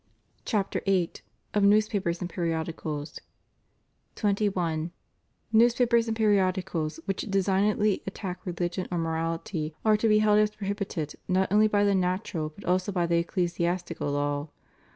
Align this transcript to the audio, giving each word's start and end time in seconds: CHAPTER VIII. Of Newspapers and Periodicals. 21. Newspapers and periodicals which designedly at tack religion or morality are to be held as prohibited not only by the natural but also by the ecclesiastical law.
CHAPTER 0.45 0.81
VIII. 0.87 1.11
Of 1.53 1.63
Newspapers 1.63 2.21
and 2.21 2.27
Periodicals. 2.31 3.19
21. 4.15 4.89
Newspapers 5.53 6.07
and 6.07 6.17
periodicals 6.17 6.99
which 7.05 7.29
designedly 7.29 8.01
at 8.07 8.15
tack 8.15 8.43
religion 8.43 8.87
or 8.91 8.97
morality 8.97 9.75
are 9.85 9.97
to 9.97 10.07
be 10.09 10.17
held 10.17 10.39
as 10.39 10.55
prohibited 10.55 11.13
not 11.27 11.51
only 11.51 11.67
by 11.67 11.83
the 11.83 11.93
natural 11.93 12.49
but 12.49 12.65
also 12.65 12.91
by 12.91 13.05
the 13.05 13.17
ecclesiastical 13.19 14.09
law. 14.11 14.49